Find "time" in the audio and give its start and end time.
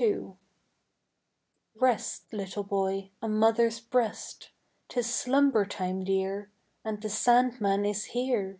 5.66-6.02